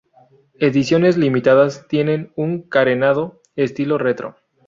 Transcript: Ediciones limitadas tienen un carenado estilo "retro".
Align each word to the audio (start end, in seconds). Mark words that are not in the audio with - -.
Ediciones 0.59 1.15
limitadas 1.15 1.85
tienen 1.87 2.33
un 2.35 2.63
carenado 2.63 3.39
estilo 3.55 3.99
"retro". 3.99 4.35